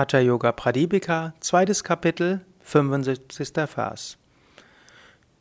Hatha 0.00 0.18
Yoga 0.18 0.52
Pradipika, 0.52 1.34
zweites 1.40 1.84
Kapitel, 1.84 2.40
75. 2.60 3.50
Vers. 3.66 4.16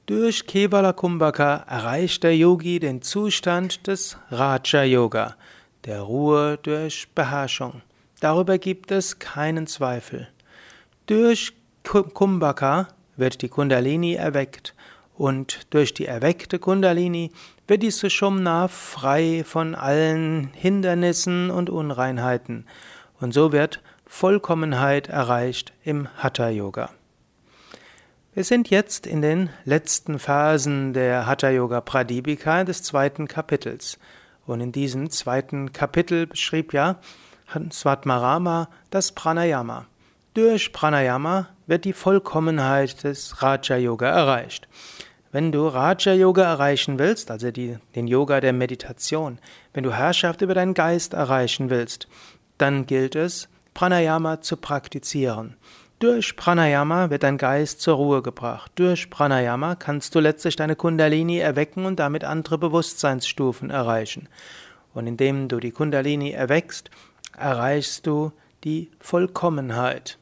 Durch 0.06 0.48
Kevala 0.48 0.92
Kumbhaka 0.92 1.64
erreicht 1.66 2.24
der 2.24 2.36
Yogi 2.36 2.82
den 2.82 3.02
Zustand 3.02 3.88
des 3.88 4.18
Raja 4.30 4.84
Yoga, 4.84 5.38
der 5.86 6.02
Ruhe 6.02 6.60
durch 6.62 7.08
Beherrschung. 7.16 7.84
Darüber 8.20 8.58
gibt 8.58 8.92
es 8.92 9.18
keinen 9.18 9.66
Zweifel. 9.66 10.28
Durch 11.06 11.54
Kumbhaka 11.84 12.90
wird 13.16 13.42
die 13.42 13.48
Kundalini 13.48 14.16
erweckt 14.16 14.76
und 15.16 15.74
durch 15.74 15.94
die 15.94 16.06
erweckte 16.06 16.60
Kundalini 16.60 17.32
wird 17.66 17.82
die 17.82 17.92
Sushumna 17.92 18.68
frei 18.68 19.46
von 19.46 19.74
allen 19.74 20.50
Hindernissen 20.54 21.50
und 21.50 21.70
Unreinheiten 21.70 22.66
und 23.22 23.34
so 23.34 23.54
wird 23.54 23.82
Vollkommenheit 24.12 25.08
erreicht 25.08 25.72
im 25.84 26.10
Hatha 26.18 26.50
Yoga. 26.50 26.90
Wir 28.34 28.44
sind 28.44 28.70
jetzt 28.70 29.08
in 29.08 29.22
den 29.22 29.50
letzten 29.64 30.20
Phasen 30.20 30.92
der 30.94 31.26
Hatha 31.26 31.50
Yoga 31.50 31.80
Pradipika 31.80 32.66
des 32.66 32.84
zweiten 32.84 33.28
Kapitels. 33.30 33.98
Und 34.46 34.60
in 34.60 34.72
diesem 34.74 35.10
zweiten 35.12 35.72
Kapitel 35.72 36.26
beschrieb 36.26 36.74
ja 36.74 37.00
Svatmarama 37.72 38.68
das 38.90 39.14
Pranayama. 39.14 39.86
Durch 40.34 40.74
Pranayama 40.74 41.48
wird 41.68 41.86
die 41.86 41.94
Vollkommenheit 41.94 43.04
des 43.04 43.42
Raja 43.42 43.78
Yoga 43.78 44.10
erreicht. 44.10 44.68
Wenn 45.32 45.52
du 45.52 45.68
Raja 45.68 46.14
Yoga 46.14 46.44
erreichen 46.44 46.98
willst, 47.00 47.30
also 47.32 47.52
die, 47.52 47.78
den 47.96 48.08
Yoga 48.08 48.42
der 48.42 48.54
Meditation, 48.54 49.38
wenn 49.72 49.84
du 49.84 49.94
Herrschaft 49.94 50.42
über 50.42 50.56
deinen 50.56 50.74
Geist 50.74 51.14
erreichen 51.14 51.70
willst, 51.70 52.08
dann 52.58 52.88
gilt 52.88 53.16
es, 53.16 53.48
Pranayama 53.80 54.42
zu 54.42 54.58
praktizieren. 54.58 55.56
Durch 56.00 56.36
Pranayama 56.36 57.12
wird 57.12 57.24
dein 57.24 57.38
Geist 57.38 57.80
zur 57.80 57.96
Ruhe 57.96 58.22
gebracht. 58.22 58.74
Durch 58.76 59.10
Pranayama 59.10 59.76
kannst 59.76 60.14
du 60.14 60.20
letztlich 60.20 60.58
deine 60.58 60.76
Kundalini 60.76 61.38
erwecken 61.38 61.86
und 61.86 61.98
damit 61.98 62.26
andere 62.26 62.58
Bewusstseinsstufen 62.58 63.70
erreichen. 63.70 64.28
Und 64.94 65.08
indem 65.08 65.48
du 65.48 65.62
die 65.62 65.72
Kundalini 65.72 66.32
erweckst, 66.32 66.90
erreichst 67.38 68.06
du 68.06 68.34
die 68.66 68.92
Vollkommenheit. 69.00 70.18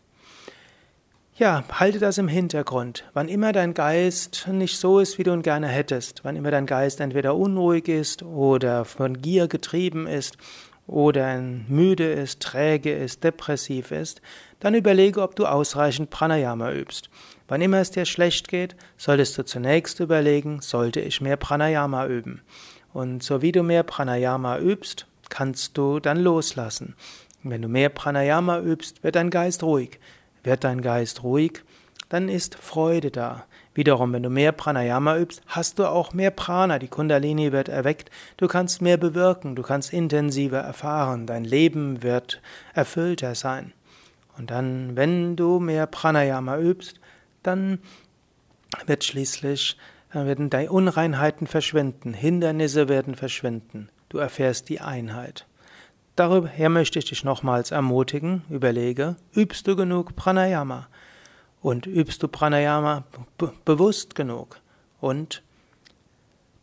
Ja, 1.36 1.64
halte 1.72 1.98
das 1.98 2.20
im 2.20 2.28
Hintergrund. 2.28 3.06
Wann 3.16 3.28
immer 3.28 3.54
dein 3.54 3.74
Geist 3.74 4.48
nicht 4.52 4.78
so 4.78 5.00
ist, 5.00 5.18
wie 5.18 5.24
du 5.24 5.34
ihn 5.34 5.42
gerne 5.42 5.68
hättest, 5.68 6.24
wann 6.24 6.36
immer 6.36 6.52
dein 6.52 6.68
Geist 6.68 7.00
entweder 7.00 7.36
unruhig 7.36 7.88
ist 7.88 8.22
oder 8.22 8.86
von 8.86 9.20
Gier 9.20 9.48
getrieben 9.48 10.06
ist 10.06 10.38
oder 10.88 11.40
müde 11.40 12.12
ist, 12.12 12.42
träge 12.42 12.94
ist, 12.94 13.24
depressiv 13.24 13.92
ist, 13.92 14.22
dann 14.60 14.74
überlege, 14.74 15.22
ob 15.22 15.36
du 15.36 15.46
ausreichend 15.46 16.10
Pranayama 16.10 16.72
übst. 16.72 17.10
Wann 17.48 17.62
immer 17.62 17.80
es 17.80 17.92
dir 17.92 18.06
schlecht 18.06 18.48
geht, 18.48 18.76
solltest 18.98 19.38
du 19.38 19.44
zunächst 19.44 20.00
überlegen, 20.00 20.62
sollte 20.62 21.02
ich 21.02 21.22
mehr 21.22 21.38
Pranayama 21.38 22.08
üben. 22.08 22.42
Und 22.94 23.22
so 23.22 23.42
wie 23.42 23.52
du 23.52 23.64
mehr 23.64 23.84
Pranayama 23.84 24.60
übst, 24.60 25.06
kannst 25.30 25.78
du 25.78 26.00
dann 26.00 26.18
loslassen. 26.18 26.96
Wenn 27.44 27.62
du 27.62 27.68
mehr 27.68 27.90
Pranayama 27.90 28.60
übst, 28.60 29.04
wird 29.04 29.16
dein 29.16 29.30
Geist 29.30 29.64
ruhig. 29.64 30.00
Wird 30.44 30.64
dein 30.64 30.82
Geist 30.82 31.24
ruhig, 31.24 31.64
dann 32.10 32.30
ist 32.30 32.56
Freude 32.56 33.12
da. 33.12 33.46
Wiederum, 33.74 34.14
wenn 34.14 34.24
du 34.24 34.30
mehr 34.30 34.52
Pranayama 34.52 35.18
übst, 35.18 35.42
hast 35.48 35.80
du 35.80 35.86
auch 35.86 36.14
mehr 36.14 36.32
Prana, 36.32 36.80
die 36.80 36.88
Kundalini 36.88 37.52
wird 37.52 37.70
erweckt, 37.70 38.10
du 38.38 38.48
kannst 38.48 38.82
mehr 38.82 38.98
bewirken, 38.98 39.56
du 39.56 39.62
kannst 39.62 39.94
intensiver 39.94 40.60
erfahren, 40.60 41.28
dein 41.28 41.44
Leben 41.44 42.04
wird 42.04 42.42
erfüllter 42.74 43.36
sein. 43.36 43.74
Und 44.38 44.52
dann, 44.52 44.96
wenn 44.96 45.36
du 45.36 45.60
mehr 45.60 45.88
Pranayama 45.88 46.58
übst, 46.58 47.00
dann 47.44 47.80
wird 48.86 49.04
schließlich 49.04 49.78
dann 50.14 50.26
werden 50.26 50.50
deine 50.50 50.72
Unreinheiten 50.72 51.48
verschwinden, 51.48 52.14
Hindernisse 52.14 52.88
werden 52.88 53.16
verschwinden, 53.16 53.90
du 54.10 54.18
erfährst 54.18 54.70
die 54.70 54.80
Einheit. 54.80 55.46
Darüber 56.16 56.50
möchte 56.70 56.98
ich 56.98 57.06
dich 57.06 57.24
nochmals 57.24 57.72
ermutigen, 57.72 58.42
überlege, 58.50 59.18
übst 59.36 59.68
du 59.68 59.76
genug 59.76 60.16
Pranayama? 60.16 60.88
Und 61.62 61.86
übst 61.86 62.22
du 62.24 62.28
Pranayama 62.28 63.04
bewusst 63.66 64.16
genug? 64.16 64.60
Und 65.00 65.44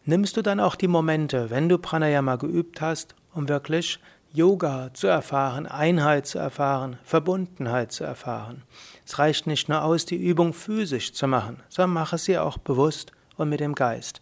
nimmst 0.04 0.36
du 0.36 0.42
dann 0.42 0.60
auch 0.60 0.76
die 0.76 0.88
Momente, 0.88 1.50
wenn 1.50 1.68
du 1.68 1.78
Pranayama 1.78 2.36
geübt 2.36 2.80
hast, 2.80 3.14
um 3.34 3.48
wirklich 3.48 3.98
Yoga 4.32 4.90
zu 4.92 5.06
erfahren, 5.06 5.66
Einheit 5.66 6.26
zu 6.26 6.40
erfahren, 6.40 6.98
Verbundenheit 7.04 7.92
zu 7.92 8.02
erfahren. 8.02 8.64
Es 9.06 9.20
reicht 9.20 9.46
nicht 9.46 9.68
nur 9.68 9.84
aus, 9.84 10.06
die 10.06 10.16
Übung 10.16 10.52
physisch 10.52 11.12
zu 11.12 11.28
machen, 11.28 11.62
sondern 11.68 11.92
mache 11.92 12.18
sie 12.18 12.36
auch 12.36 12.58
bewusst 12.58 13.12
und 13.36 13.48
mit 13.48 13.60
dem 13.60 13.76
Geist. 13.76 14.20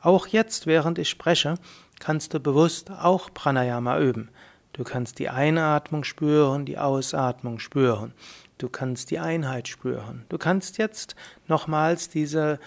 Auch 0.00 0.26
jetzt, 0.26 0.66
während 0.66 0.98
ich 0.98 1.10
spreche, 1.10 1.56
kannst 1.98 2.32
du 2.32 2.40
bewusst 2.40 2.90
auch 2.90 3.34
Pranayama 3.34 3.98
üben. 3.98 4.30
Du 4.72 4.82
kannst 4.82 5.18
die 5.18 5.28
Einatmung 5.28 6.04
spüren, 6.04 6.64
die 6.64 6.78
Ausatmung 6.78 7.58
spüren. 7.58 8.14
Du 8.60 8.68
kannst 8.68 9.10
die 9.10 9.18
Einheit 9.18 9.68
spüren. 9.68 10.26
Du 10.28 10.36
kannst 10.36 10.76
jetzt 10.76 11.16
nochmals 11.48 12.10
diese 12.10 12.60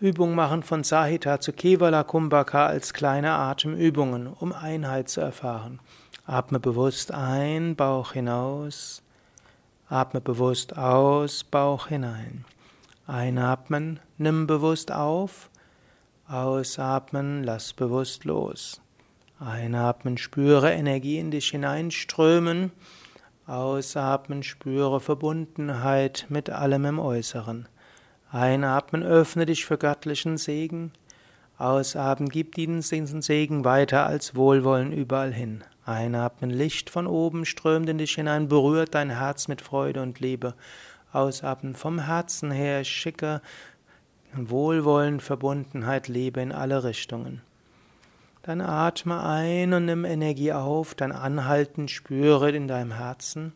Übung 0.00 0.34
machen 0.34 0.64
von 0.64 0.82
Sahita 0.82 1.38
zu 1.38 1.52
Kevala 1.52 2.02
Kumbhaka 2.02 2.66
als 2.66 2.92
kleine 2.92 3.30
Atemübungen, 3.30 4.26
um 4.26 4.52
Einheit 4.52 5.08
zu 5.08 5.20
erfahren. 5.20 5.78
Atme 6.26 6.58
bewusst 6.58 7.12
ein, 7.12 7.76
Bauch 7.76 8.14
hinaus. 8.14 9.04
Atme 9.88 10.20
bewusst 10.20 10.76
aus, 10.76 11.44
Bauch 11.44 11.86
hinein. 11.86 12.44
Einatmen, 13.06 14.00
nimm 14.16 14.48
bewusst 14.48 14.90
auf. 14.90 15.50
Ausatmen, 16.26 17.44
lass 17.44 17.74
bewusst 17.74 18.24
los. 18.24 18.80
Einatmen, 19.38 20.18
spüre 20.18 20.72
Energie 20.72 21.18
in 21.18 21.30
dich 21.30 21.50
hineinströmen. 21.50 22.72
Ausatmen, 23.48 24.42
spüre 24.42 25.00
Verbundenheit 25.00 26.26
mit 26.28 26.50
allem 26.50 26.84
im 26.84 26.98
Äußeren. 26.98 27.66
Einatmen, 28.30 29.02
öffne 29.02 29.46
dich 29.46 29.64
für 29.64 29.78
göttlichen 29.78 30.36
Segen. 30.36 30.92
Ausatmen, 31.56 32.28
gib 32.28 32.54
diesen 32.56 32.82
Segen 32.82 33.64
weiter 33.64 34.04
als 34.04 34.34
Wohlwollen 34.34 34.92
überall 34.92 35.32
hin. 35.32 35.64
Einatmen, 35.86 36.50
Licht 36.50 36.90
von 36.90 37.06
oben 37.06 37.46
strömt 37.46 37.88
in 37.88 37.96
dich 37.96 38.16
hinein, 38.16 38.48
berührt 38.48 38.94
dein 38.94 39.08
Herz 39.08 39.48
mit 39.48 39.62
Freude 39.62 40.02
und 40.02 40.20
Liebe. 40.20 40.52
Ausatmen, 41.14 41.74
vom 41.74 42.00
Herzen 42.00 42.50
her 42.50 42.84
schicke 42.84 43.40
Wohlwollen, 44.34 45.20
Verbundenheit, 45.20 46.08
Liebe 46.08 46.42
in 46.42 46.52
alle 46.52 46.84
Richtungen. 46.84 47.40
Dann 48.48 48.62
atme 48.62 49.22
ein 49.22 49.74
und 49.74 49.84
nimm 49.84 50.06
Energie 50.06 50.54
auf, 50.54 50.94
dann 50.94 51.12
anhalten, 51.12 51.86
spüre 51.86 52.50
in 52.50 52.66
deinem 52.66 52.92
Herzen. 52.92 53.52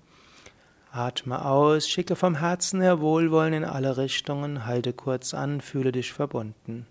Atme 0.92 1.46
aus, 1.46 1.88
schicke 1.88 2.14
vom 2.14 2.34
Herzen 2.34 2.82
her 2.82 3.00
Wohlwollen 3.00 3.54
in 3.54 3.64
alle 3.64 3.96
Richtungen, 3.96 4.66
halte 4.66 4.92
kurz 4.92 5.32
an, 5.32 5.62
fühle 5.62 5.92
dich 5.92 6.12
verbunden. 6.12 6.86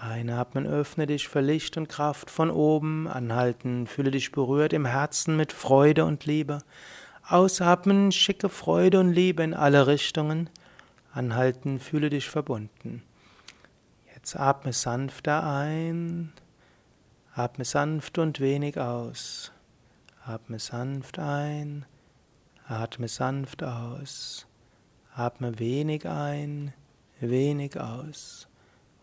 Einatmen, 0.00 0.68
öffne 0.68 1.08
dich 1.08 1.26
für 1.26 1.40
Licht 1.40 1.76
und 1.76 1.88
Kraft 1.88 2.30
von 2.30 2.48
oben, 2.48 3.08
anhalten, 3.08 3.88
fühle 3.88 4.12
dich 4.12 4.30
berührt 4.30 4.72
im 4.72 4.86
Herzen 4.86 5.36
mit 5.36 5.52
Freude 5.52 6.04
und 6.04 6.26
Liebe. 6.26 6.58
Ausatmen, 7.28 8.12
schicke 8.12 8.48
Freude 8.48 9.00
und 9.00 9.12
Liebe 9.12 9.42
in 9.42 9.52
alle 9.52 9.88
Richtungen, 9.88 10.48
anhalten, 11.12 11.80
fühle 11.80 12.08
dich 12.08 12.30
verbunden. 12.30 13.02
Jetzt 14.14 14.36
atme 14.36 14.72
sanfter 14.72 15.42
ein. 15.42 16.32
Atme 17.38 17.66
sanft 17.66 18.16
und 18.16 18.40
wenig 18.40 18.80
aus. 18.80 19.52
Atme 20.24 20.58
sanft 20.58 21.18
ein. 21.18 21.84
Atme 22.66 23.08
sanft 23.08 23.62
aus. 23.62 24.46
Atme 25.14 25.58
wenig 25.58 26.08
ein, 26.08 26.72
wenig 27.20 27.78
aus. 27.78 28.48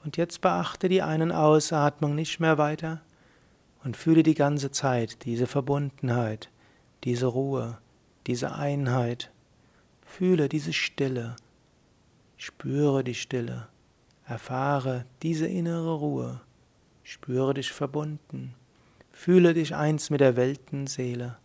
Und 0.04 0.18
jetzt 0.18 0.42
beachte 0.42 0.90
die 0.90 1.04
Ein- 1.04 1.22
und 1.22 1.32
Ausatmung 1.32 2.16
nicht 2.16 2.40
mehr 2.40 2.58
weiter 2.58 3.02
und 3.84 3.96
fühle 3.98 4.24
die 4.24 4.34
ganze 4.34 4.72
Zeit 4.72 5.26
diese 5.26 5.46
Verbundenheit, 5.46 6.50
diese 7.04 7.28
Ruhe, 7.28 7.78
diese 8.26 8.56
Einheit. 8.56 9.30
Fühle 10.02 10.50
diese 10.50 10.74
Stille. 10.74 11.36
Spüre 12.38 13.04
die 13.04 13.14
Stille. 13.14 13.68
Erfahre 14.26 15.06
diese 15.22 15.46
innere 15.46 15.94
Ruhe. 15.94 16.42
Spüre 17.04 17.54
dich 17.54 17.72
verbunden. 17.72 18.56
Fühle 19.12 19.54
dich 19.54 19.76
eins 19.76 20.10
mit 20.10 20.22
der 20.22 20.36
Weltenseele, 20.36 21.38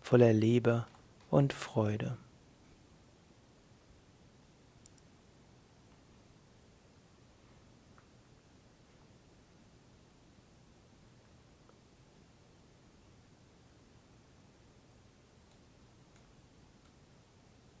voller 0.00 0.32
Liebe 0.32 0.86
und 1.30 1.52
Freude. 1.52 2.16